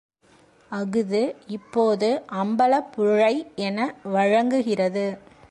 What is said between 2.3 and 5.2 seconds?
அம்பலப்புழை என வழங்குகிறது.